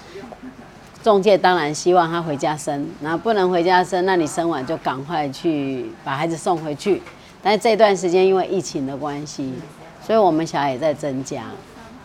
[1.02, 7.00] 中介当然希望他回家生，那不能回家生，那你生完就赶快去把孩子送回去。
[7.40, 9.54] 但是这段时间因为疫情的关系，
[10.04, 11.44] 所以我们小孩也在增加，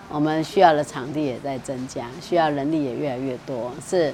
[0.09, 3.71] 我们需要的场地也在增加，需要人力也越来越多。
[3.85, 4.13] 是，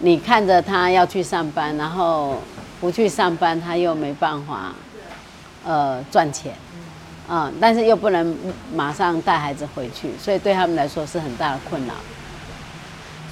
[0.00, 2.38] 你看着他要去上班，然后
[2.80, 4.74] 不去上班，他又没办法，
[5.64, 6.52] 呃，赚钱，
[7.28, 8.36] 啊、但是又不能
[8.74, 11.94] 马上带孩子回去，所以对他们来说是很大的困扰。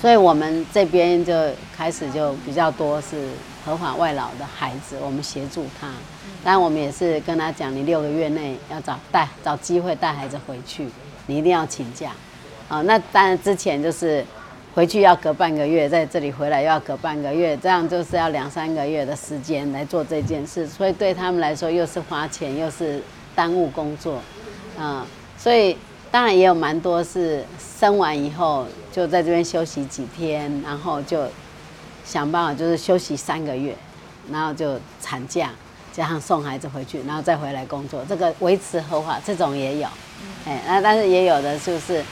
[0.00, 1.34] 所以我们这边就
[1.76, 3.30] 开始就比较多是
[3.64, 5.88] 合法外劳的孩子，我们协助他。
[6.44, 10.86] 当然，我们也是跟他讲，你六个月内要找带找机会带孩子回去，
[11.26, 12.12] 你一定要请假。
[12.68, 14.24] 啊，那当然之前就是
[14.74, 23.02] 回去要隔半个月，在这里回来又要隔半个月，这样就是要两三个月的时间来做这件事，所以对他们来说又是花钱又是
[23.34, 24.20] 耽误工作，
[24.78, 25.04] 啊，
[25.36, 25.76] 所以
[26.10, 31.26] 当然也有蛮多是生完以后就在这边休息几天，然后就
[32.04, 33.76] 想办法就是休息三个月，
[34.30, 35.50] 然后就产假
[35.92, 39.88] 加上送孩子回去，然后再回来工作，这个维持合法这种也有，
[40.46, 42.02] 哎，那但是也有的就是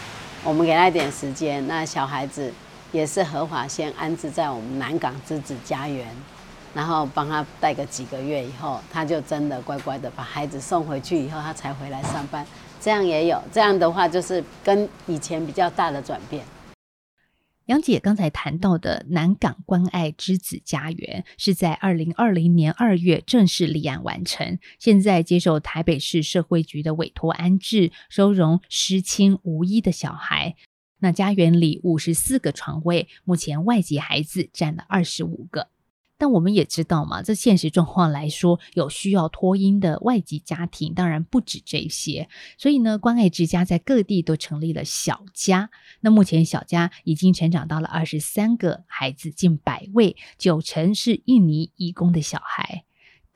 [0.45, 2.53] 我们给他一点时间，那小孩子
[2.93, 6.07] 也是合法先安置在我们南港之子家园，
[6.75, 12.45] 然后帮他带个几个月以后，他就真的乖乖的把孩子送回去以后，他才回来上班，
[12.81, 16.45] 这样也有，这样的话就是跟以前比较大的转变。
[17.67, 30.55] 杨姐刚才谈到的南港关爱之子家园，是在二零二零年二月正式立案完成，现在接受台北市社会局的委托安置，收容失亲无依的小孩。
[31.01, 35.69] 那家园里五十四个床位，目前外籍孩子占了二十五个。
[36.19, 45.71] 但我们也知道嘛，这现实状况来说，有需要托婴的外籍家庭当然不止这些，所以呢，关爱之家在各地都成立了小家。
[46.01, 52.85] 那目前小家已经成长到了二十三个孩子，近百位，九成是印尼移工的小孩。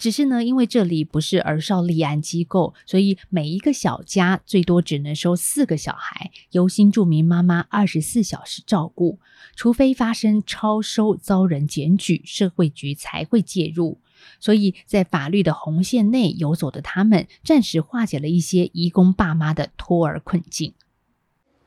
[0.01, 9.19] 只是呢，因为这里不是儿少立案机构，所以每一个小家最多只能收四个小孩，由新住民妈妈二十四小时照顾，
[9.55, 14.01] 除非发生超收遭人检举，社会局才会介入。
[14.39, 20.73] 所以在法律的红线内游走的他们，暂时化解了一些移工爸妈的托儿困境。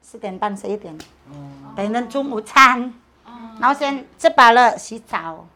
[0.02, 0.98] 四点半十一点，
[1.76, 2.92] 等人中午餐，
[3.28, 5.48] 嗯然后先吃饱了洗澡，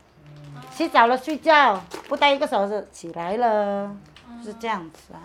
[0.71, 3.95] 洗澡了睡觉，不到一个小时起来了，
[4.43, 5.21] 是这样子啊。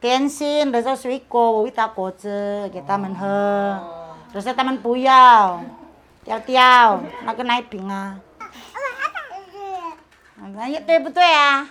[0.00, 3.80] 点心，有时候水果我会打果汁给他们喝，
[4.32, 5.60] 有时候他们不要，
[6.24, 8.20] 掉掉那个奶瓶啊，
[10.58, 11.70] 哎对不对啊？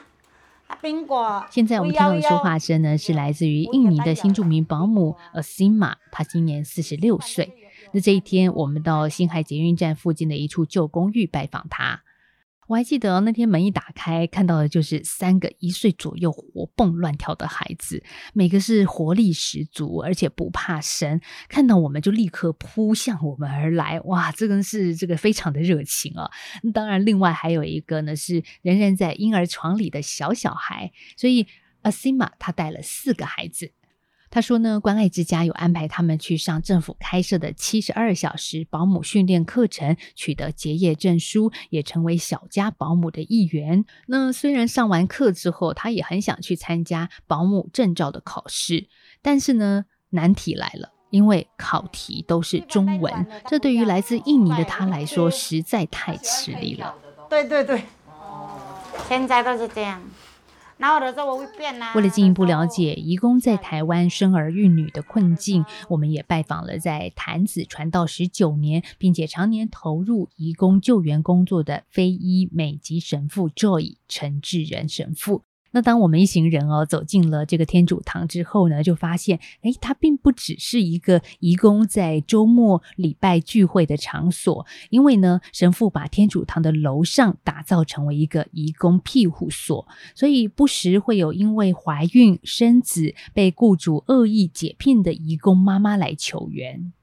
[0.67, 1.45] 啊，苹果。
[1.51, 7.64] 现在我们听到的说话声呢，是来自于印尼的新著名保姆 Asima，她今年四十六岁。
[7.95, 12.03] 那这一天，我们到新海捷运站附近的一处旧公寓拜访他。
[12.67, 18.03] 我还记得那天门一打开，看到的就是三个一岁左右活蹦乱跳的孩子，
[18.33, 24.01] 每个是活力十足，而且不怕生，看到我们就立刻扑向我们而来。
[24.01, 26.29] 哇，这个是这个非常的热情啊！
[26.73, 31.47] 当然，另外还有一个呢是仍然在婴儿床里的小小孩，所以。
[31.85, 33.71] Asima 她带了四个孩子。
[34.35, 43.85] 他说呢，关爱之家有安排他们去上政府开设的七十二小时保姆训练课程，取得结业证书，也成为小家保姆的一员。
[44.07, 48.89] 那虽然上完课之后，他也很想去参加保姆证照的考试，
[49.21, 56.93] 但是呢，难题来了，因为考题都是中文，这对于来自印尼的他来说实在太吃力了。
[57.29, 57.83] 对对对，
[59.07, 60.01] 现在都是这样。
[60.77, 75.43] 为了进一步了解移工在台湾生儿育女的困境，我们也拜访了在潭子传道十九年，并且常年投入移工救援工作的非裔美籍神父 Joy 陈志仁神父。
[75.75, 89.85] 那当我们一行人哦走进了这个天主堂之后呢，就发现，哎，它并不只是一个移工在周末礼拜聚会的场所，因为呢，神父把天主堂的楼上打造成为一个移工庇护所，
[90.15, 96.93] 所以不时会有因为怀孕生子被雇主恶意解聘的移工妈妈来求援。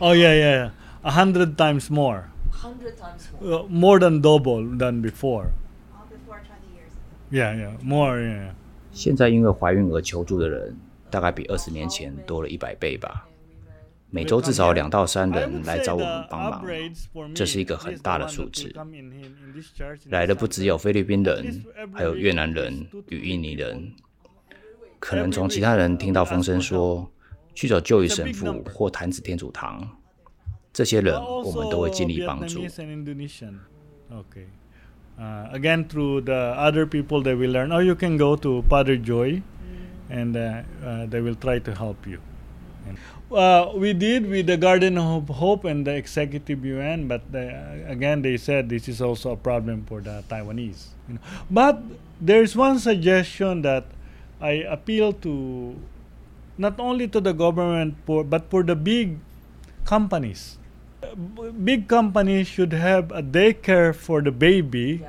[0.00, 0.70] Oh yeah, yeah,
[1.02, 2.24] a hundred times more.
[2.50, 3.60] Hundred times more.
[3.60, 5.50] Uh, more than double than before.
[7.30, 8.18] Yeah, yeah, more.
[8.18, 8.52] Yeah.
[8.92, 10.76] 现在因为怀孕而求助的人，
[11.10, 13.26] 大概比二十年前多了一百倍吧。
[14.12, 16.64] 每周至少两到三人来找我们帮忙，
[17.32, 18.74] 这是一个很大的数字。
[20.08, 21.64] 来的不只有菲律宾人，
[21.94, 23.92] 还有越南人与印尼人。
[24.98, 27.08] 可能从其他人听到风声说
[27.54, 29.88] 去找救育神父或坛子天主堂，
[30.72, 32.66] 这些人我们都会尽力帮助。
[34.10, 34.46] Okay.
[35.20, 37.72] Uh, again, through the other people, they will learn.
[37.72, 39.42] or you can go to Padre Joy,
[40.08, 42.20] and uh, uh, they will try to help you.
[43.30, 48.22] Uh, we did with the Garden of Hope and the Executive UN, but the, again,
[48.22, 50.86] they said this is also a problem for the Taiwanese.
[51.06, 51.20] You know.
[51.50, 51.82] But
[52.20, 53.84] there's one suggestion that
[54.40, 55.76] I appeal to
[56.58, 59.18] not only to the government, for, but for the big
[59.84, 60.58] companies.
[61.64, 65.00] Big companies should have a daycare for the baby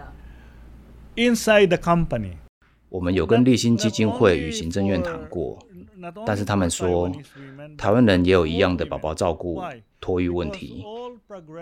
[1.16, 2.34] inside the company.
[2.90, 5.58] 我们有跟立新基金会与行政院谈过，
[6.26, 7.12] 但是他们说，
[7.78, 9.62] 台湾人也有一样的宝宝照顾
[10.00, 10.84] 托育问题。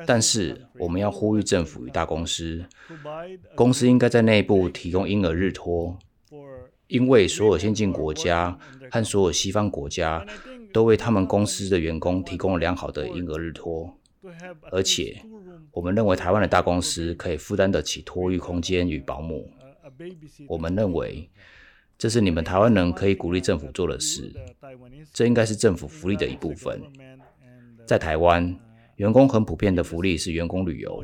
[0.08, 2.66] 但是我们要呼吁政府与大公司，
[3.56, 5.96] 公司应该在内部提供婴儿日托，
[6.88, 8.58] 因为所有先进国家
[8.90, 10.26] 和所有西方国家
[10.74, 13.94] 都为他们公司的员工提供了良好的婴儿日托，
[14.72, 15.22] 而且
[15.72, 19.50] 我们认为台湾的大公司可以负担得起托育空间与保姆。
[20.48, 21.30] 我们认为
[21.98, 24.34] 这是你们台湾人可以鼓励政府做的事，
[25.14, 26.82] 这应该是政府福利的一部分。
[27.86, 28.58] 在台湾，
[28.96, 31.04] 员工很普遍的福利是员工旅游，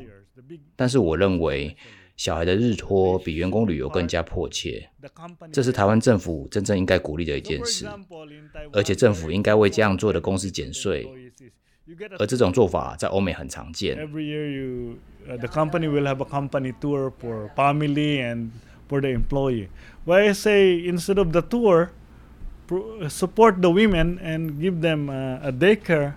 [0.75, 1.75] 但是我认为
[2.15, 4.89] 小孩的日托比员工旅游更加迫切，
[5.51, 7.85] 这是台湾政府真正应该鼓励的一件事，
[8.71, 11.05] 而且政府应该为这样做的公司减税，
[12.18, 13.96] 而这种做法在欧美很常见。
[13.98, 18.50] Every year, you uh, the company will have a company tour for family and
[18.88, 19.68] for the employee.
[20.04, 21.90] Why I say instead of the tour,
[22.66, 26.14] pro- support the women and give them uh, a daycare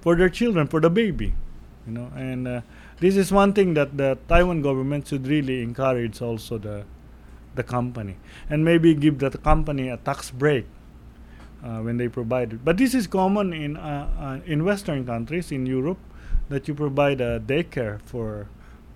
[0.00, 1.34] for their children, for the baby.
[1.86, 2.60] You know, and uh,
[3.00, 6.84] this is one thing that the Taiwan government should really encourage also the
[7.56, 8.16] the company
[8.50, 10.68] and maybe give the company a tax break uh,
[11.81, 12.65] when they provide it.
[12.65, 15.99] But this is common in uh, uh, in Western countries, in Europe,
[16.49, 18.47] that you provide a daycare for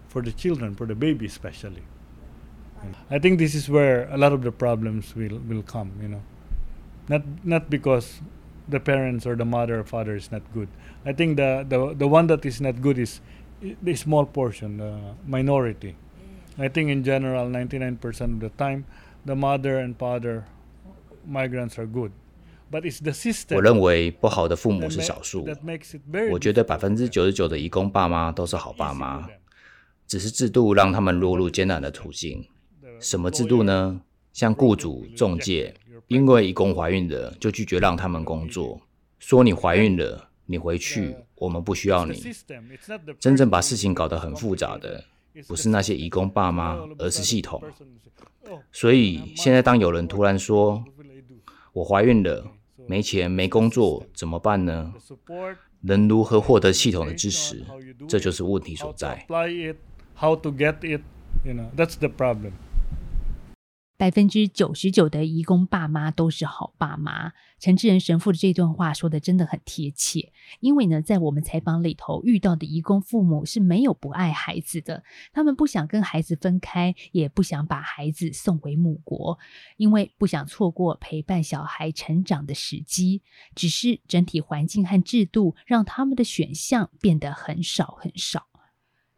[0.07, 1.83] for the children, for the baby especially.
[3.09, 5.91] I think this is where a lot of the problems will, will come.
[6.01, 6.23] You know,
[7.09, 8.21] not not because
[8.67, 10.69] the parents or the mother or father is not good.
[11.05, 13.21] I think the the, the one that is not good is
[13.61, 15.95] the small portion, the minority.
[16.57, 18.85] I think in general, 99% of the time,
[19.25, 20.45] the mother and father
[21.27, 22.11] migrants are good.
[23.51, 25.47] 我认为不好的父母是少数。
[26.31, 29.27] 我觉得百分之九十九的移工爸妈都是好爸妈，
[30.07, 32.47] 只是制度让他们落入艰难的处境。
[32.99, 34.01] 什么制度呢？
[34.31, 35.73] 像雇主、中介，
[36.07, 38.81] 因为移工怀孕了，就拒绝让他们工作，
[39.17, 42.21] 说你怀孕了，你回去，我们不需要你。
[43.19, 45.05] 真正把事情搞得很复杂的，
[45.47, 47.63] 不是那些移工爸妈，而是系统。
[48.71, 50.83] 所以现在当有人突然说
[51.73, 52.45] 我怀孕了，
[52.87, 54.93] 没钱没工作怎么办呢？
[55.81, 57.63] 能如何获得系统的支持？
[58.07, 59.25] 这就是问题所在。
[63.97, 67.31] 百分之九十九的移工爸妈都是好爸妈。
[67.59, 79.39] 陈志仁神父的这段话说的真的很贴切，因为呢，在我们采访里头遇到的移工父母是没有不爱孩子的，他们不想跟孩子分开，也不想把孩子送回母国，
[79.77, 83.21] 因为不想错过陪伴小孩成长的时机。
[83.55, 88.47] 只是整体环境和制度让他们的选项变得很少很少。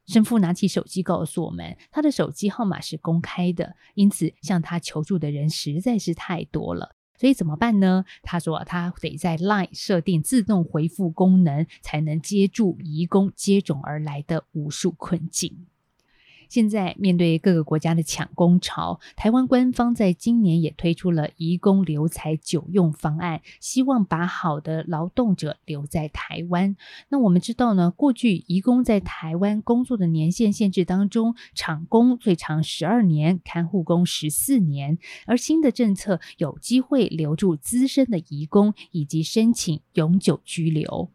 [0.08, 6.96] 神父拿起手机告诉我们，他的手机号码是公开的，因此向他求助的人实在是太多了。
[7.20, 8.06] 所以怎么办呢？
[8.22, 15.66] 他说他得在 LINE 设定自动回复功能，才能接住移工接踵而来的无数困境。
[16.50, 26.76] 现在面对各个国家的抢工潮，台湾官方在今年也推出了移工留才久用方案，希望把好的劳动者留在台湾。
[27.10, 41.12] 那我们知道呢，过去移工在台湾工作的年限限制当中，厂工最长十二年，看护工十四年，而新的政策有机会留住资深的移工，以及申请永久居留。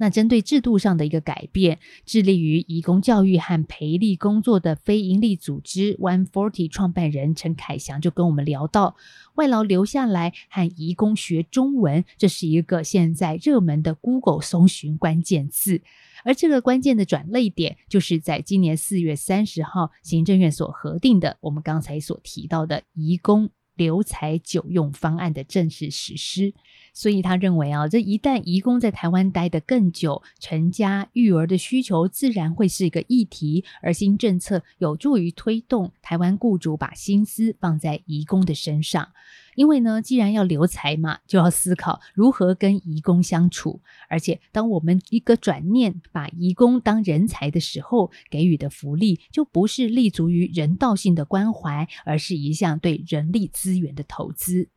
[0.00, 8.96] 那针对制度上的一个改变，致力于移工教育和培力工作的非营利组织 One Forty 创办人陈凯祥就跟我们聊到，
[9.34, 15.82] 外劳留下来和移工学中文，这是一个现在热门的 Google 搜寻关键字，
[16.24, 26.54] 而这个关键的转类点，就是在今年四月三十号行政院所核定的，我们刚才所提到的移工留才久用方案的正式实施。
[26.92, 39.12] 所以他认为啊，这一旦移工在台湾待得更久，成家育儿的需求自然会是一个议题，而新政策有助于推动台湾雇主把心思放在移工的身上。
[39.60, 43.82] 因为呢，既然要留才嘛，就要思考如何跟移工相处。
[44.08, 54.70] 而且，当我们一个转念把移工当人才的时候，给予的福利就不是立足于人道性的关怀，而是一项对人力资源的投资。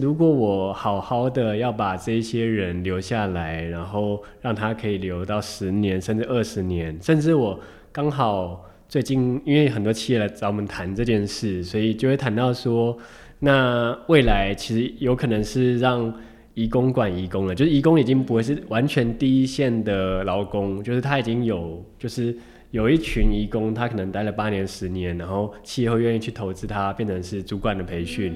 [0.00, 7.58] 如果我好好的要把这些人留下来，然后让他可以留到十年甚至二十年，甚至我
[7.90, 12.96] 刚好最近因为很多企业来找我们谈这件事，所以就会谈到说，
[13.44, 16.12] 那未来其实有可能是让
[16.54, 22.34] 移工管移工了，就是移工已经不会是完全第一线的劳工，就是他已经有就是
[22.70, 28.34] 有一群移工，他可能待了八年十年，然后企业会愿意去投资他，变成是主管的培训。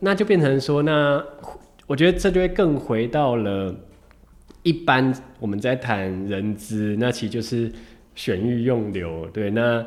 [0.00, 1.24] 那就变成说，那
[1.86, 3.74] 我觉得这就会更回到了
[4.62, 7.72] 一般我们在谈人资，那其实就是
[8.14, 9.86] 选育用留，对，那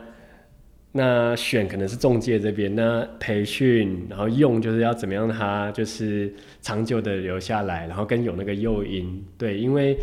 [0.97, 9.97] 那选可能是中介这边，那培训，然后用就是要怎么样，他就是长久的留下来，然后跟有那个诱因，对，因为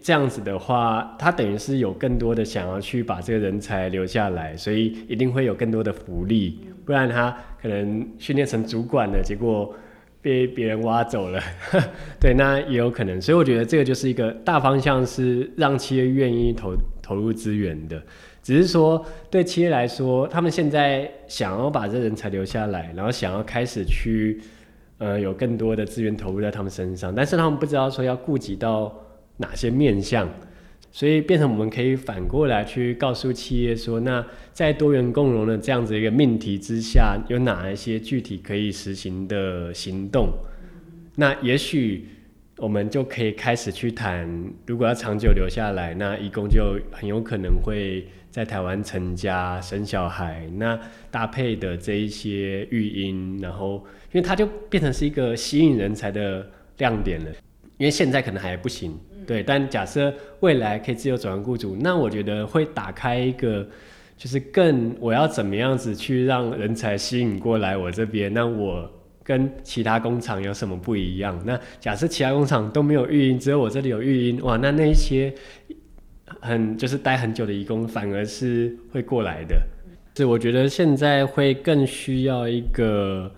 [0.00, 6.60] 这样子的话，他等于是有更多的想要去把这个人才留下来，所以一定会有更多的福利。
[6.84, 9.74] 不然他可能训练成主管了，结果
[10.22, 11.42] 被别人挖走了，
[12.20, 13.20] 对，那也有可能。
[13.20, 16.72] 所以我觉得这个就是一个大方向，是让企业愿意投
[17.02, 18.00] 投入资源的。
[18.46, 24.40] 只是说对企业来说，他们现在想要把这人才留下来，然后想要开始去
[24.98, 28.96] 呃有更多的资源投入在他们身上，但是他们不知道说要顾及到
[29.38, 30.28] 哪些面向。
[30.92, 40.28] 所以变成我们可以反过来去告诉企业说，那在多元共融的这样子一个命题之下，有哪一些具体可以实行的行动？
[41.16, 42.06] 那也许
[42.58, 44.30] 我们就可以开始去谈，
[44.66, 48.06] 如果要长久留下来，那义工就很有可能会
[48.36, 50.78] 在台湾成家生小孩，那
[51.10, 53.82] 搭配的这一些育婴，然后
[54.12, 57.30] 因为它就变成是一个吸引人才的亮点了，
[57.78, 58.94] 因为现在可能还不行。
[59.26, 63.66] 对，但假设未来可以自由转换雇主，那我觉得会打开一个，
[64.18, 68.30] 就是更我要怎么样子去让人才吸引过来我这边？
[68.34, 68.86] 那我
[69.24, 71.42] 跟其他工厂有什么不一样？
[71.46, 75.34] 那假设其他工厂都没有育婴，只有我这里有育婴，哇，那那一些
[76.40, 79.56] 很就是待很久的义工反而是会过来的。
[80.16, 83.30] 是我觉得现在会更需要一个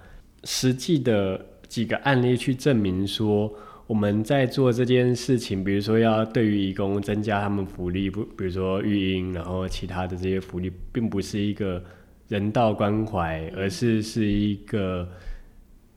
[0.45, 3.53] 实际的几个案例去证明说。
[3.89, 11.83] 我们在做这件事情，比如说要对于义工增加他们福利，不，比如说育婴，然后其他的这些福利，并不是一个
[12.29, 15.09] 人道关怀，而是是一个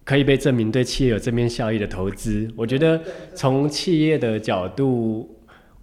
[0.05, 2.49] 可以被证明对企业有正面效益的投资。
[2.55, 2.97] 我觉得
[3.35, 5.29] 从企业的角度，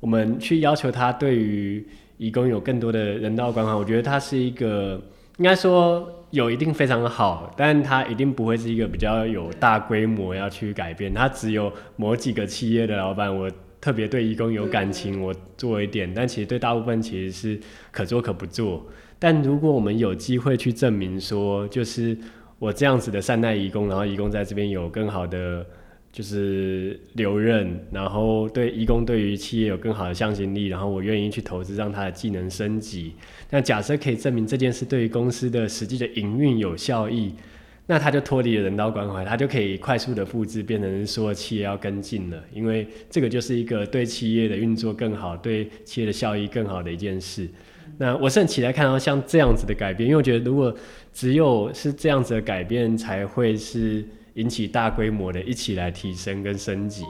[0.00, 1.86] 我们去要求他对于
[2.16, 5.00] 义工有更多的人道关怀，我觉得他是一个。
[5.38, 11.14] 应该说有一定非常好，但他一定不会是一个比较有大规模要去改变。
[11.14, 13.48] 他只有某几个企业的老板，我
[13.80, 17.60] 特别对义工有感情，我做一点，但其实对大部分其实是
[17.92, 18.84] 可做可不做。
[19.20, 22.18] 但如果我们有机会去证明说，就是
[22.58, 25.64] 我这样子的善待义工，然后义工在这边有更好的
[26.10, 33.12] 就是留任，然后对义工对于企业有更好的向心力，然后我愿意去投资，让他的技能升级。
[33.50, 37.32] 那假设可以证明这件事对于公司的实际的营运有效益，
[37.86, 47.48] 那他就脱离了人道关怀，他就可以快速的复制，变成说企业要跟进了，因为这个就是一个对企业的运作更好，对企业的效益更好的一件事。
[47.96, 50.74] 那我是很期待看到像这样子的改变，因为我觉得如果
[51.12, 54.04] 只有是这样子的改变，才会是
[54.38, 57.02] 引起大规模的一起来提升跟升级。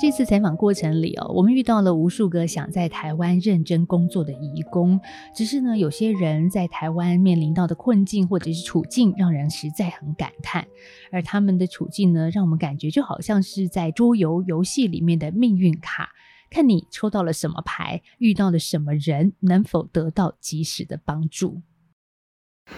[0.00, 5.00] 这次采访过程里哦，我们遇到了无数个想在台湾认真工作的移工，
[5.34, 10.64] 只是呢，有些人在台湾面临到的困境或者是处境，让人实在很感叹。
[11.10, 16.10] 而他们的处境呢，让我们感觉就好像是在桌游游戏里面的命运卡，
[16.48, 21.60] 看你抽到了什么牌，遇到了什么人，能否得到及时的帮助。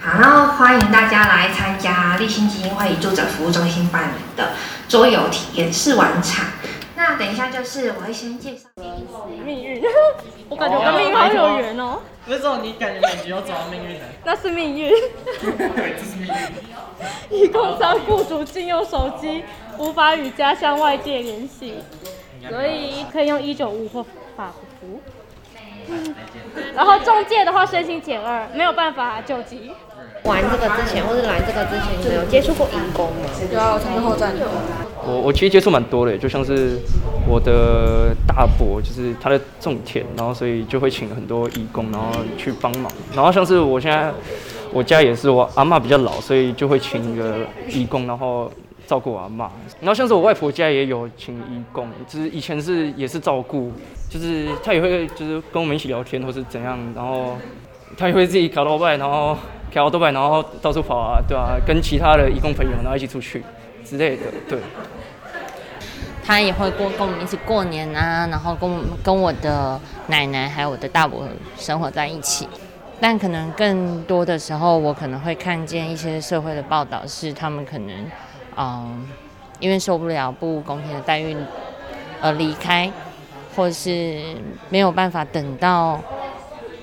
[0.01, 4.55] 好，欢迎大家来参加立新基金会移住者服务中心办的
[4.89, 6.47] 桌游体验试玩场。
[7.03, 8.69] 那等一下就是我会先介绍
[9.43, 9.83] 命运，
[10.51, 11.99] 我感觉我跟命运好有缘哦。
[12.29, 14.05] 为什么你感觉每局都走到命运呢？
[14.23, 14.91] 那是命运。
[15.41, 17.41] 对，这是命运。
[17.41, 19.43] 一共三雇主禁用手机，
[19.79, 21.77] 无法与家乡外界联系，
[22.51, 24.05] 所以可以用一九五或
[24.37, 25.01] 法服。
[26.77, 29.73] 然后中介的话申请减二，没有办法救急。
[30.25, 33.29] 玩这个之前，或是来这个之前，你们有接触过义工吗？
[33.53, 34.35] 有啊，我参加后站。
[35.03, 36.79] 我我其实接触蛮多的，就像是
[37.27, 42.93] 我的大伯，就是他在种田，然后所以就会请很多义工，然后去帮忙。
[43.15, 44.13] 然后像是我现在
[44.73, 48.53] 我家也是，我阿妈比较老，所以就会请一个义工，然后
[48.87, 49.51] 照顾我阿妈。
[49.81, 53.73] 然后像是我外婆家也有请义工，就是以前是也是照顾，
[54.11, 57.39] 就是他也会就是跟我们一起聊天或是怎样，然后
[57.97, 59.35] 他也会自己搞到外，然后
[59.73, 63.43] 搞到外，然后到处跑啊，对啊，跟其他的义工朋友然后一起出去
[63.85, 64.59] 之类的，对。
[66.23, 68.71] 他也会过跟我们一起过年啊，然后跟
[69.03, 72.49] 跟我的奶奶还有我的大伯生活在一起。
[73.01, 78.07] 但可能更多的时候，我可能会看见一些社会的报道，是他们可能，
[78.57, 79.09] 嗯，
[79.59, 81.35] 因为受不了不公平的待遇
[82.21, 82.93] 而离开，
[83.57, 84.21] 或是
[84.69, 85.99] 没有办法等到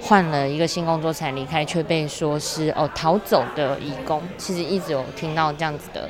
[0.08, 4.22] 换了一个新工作才离开，却被说是哦逃走的义工。
[4.38, 6.10] 其实一直有听到这样子的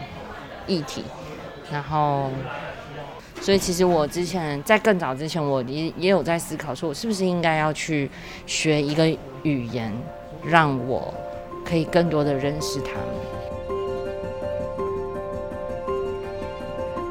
[0.68, 1.04] 议题，
[1.72, 2.30] 然后。
[3.40, 8.10] 所以其实我之前在更早之前，我也也有在思考，说我是不是应该要去
[8.48, 9.08] 学一个
[9.44, 9.94] 语言，
[10.44, 11.14] 让我
[11.64, 13.04] 可以更多的认识他们。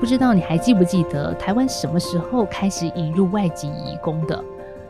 [0.00, 4.44] 不知道你还记不记得台湾什么时候开始引入外籍移工的？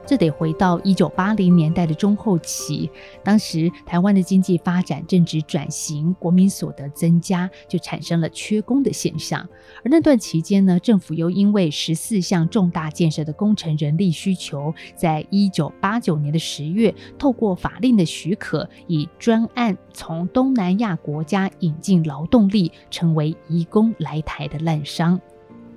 [0.06, 2.88] 这得回到一九八零年代的中后期，
[3.24, 9.40] 当时台湾的经济发展正值转型，国民所得增加，就产生了缺工的现象。
[9.84, 25.18] 而那段期间呢，政府又因为十四项重大建设的工程人力需求，在一九八九年的十月，透过法令的许可，以专案从东南亚国家引进劳动力，成为移工来台的滥觞。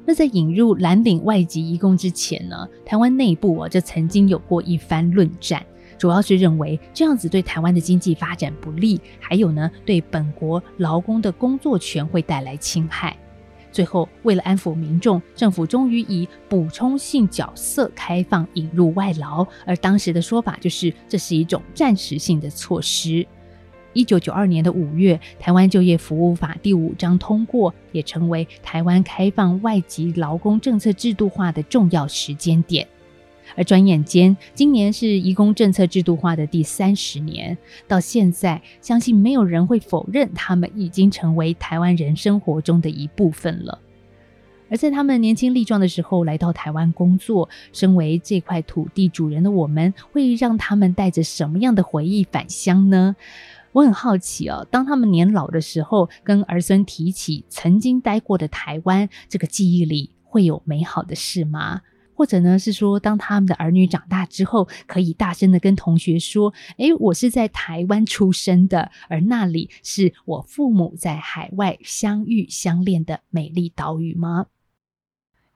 [0.05, 5.63] 那在引入蓝领外籍移工之前呢，台湾内部啊就曾经有过一番论战，
[5.97, 13.15] 主要是认为这样子对台湾的经济发展不利，还有呢对本国劳工的工作权会带来侵害。
[13.71, 23.23] 最后为了安抚民众，政府终于以补充性角色开放引入外劳，而当时的说法就是这是一种暂时性的措施。
[23.99, 32.87] 一九九二年的五月，《台湾就业服务法》第五章通过，也成为台湾开放外籍劳工政策制度化的重要时间点。
[33.57, 37.57] 而转眼间，今年是移工政策制度化的第三十年，
[37.89, 43.81] 到现在，相信没有人会否认，他们已经成为台湾人生活中的一部分了。
[44.71, 53.17] 而在他们年轻力壮的时候来到台湾工作，身为这块土地主人的我们，会让他们带着什么样的回忆返乡呢？
[53.72, 61.82] 我很好奇哦，当他们年老的时候，跟儿孙提起曾经待过的台湾，这个记忆里会有美好的事吗？
[62.15, 74.47] 或者呢，是说当他们的儿女长大之后，可以大声的跟同学说：“诶，我是在台湾出生的，而那里是我父母在海外相遇相恋的美丽岛屿吗？”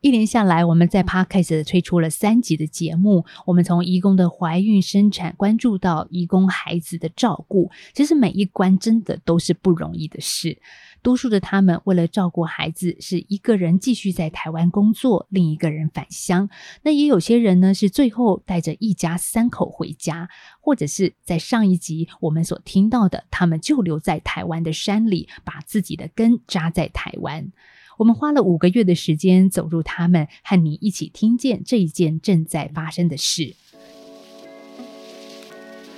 [0.04, 3.24] 一年下来，我们在 Podcast 推出了三集的节目。
[3.46, 10.60] 我们从义工的怀孕、生产，关注到义工孩子的照顾，其实每一关真的都是不容易的事。
[11.02, 16.50] 多数的他们为了照顾孩子，是一个人继续在台湾工作，另一个人返乡。
[16.82, 20.28] 那也有些人呢，是最后带着一家三口回家，
[20.60, 27.54] 或者是在上一集我们所听到的，他们就留在台湾的山里，把自己的根扎在台湾。
[27.98, 33.56] 我们花了五个月的时间走入他们，和你一起听见这一件正在发生的事。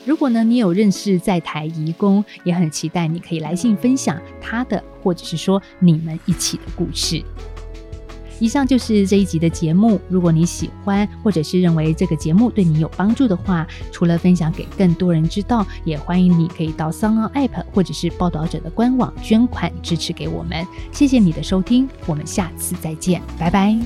[0.05, 7.23] 如果呢，你有认识在台移工，也很期待你可以来信分享他的，或者是说你们一起的故事。
[8.39, 9.99] 以上就是这一集的节目。
[10.09, 20.65] 如果你喜欢，或者是认为这个节目对你有帮助的话，除了分享给更多人知道，也欢迎你可以到桑昂 App 或者是报道者的官网捐款支持给我们。
[20.91, 23.77] 谢谢你的收听，我们下次再见，拜拜。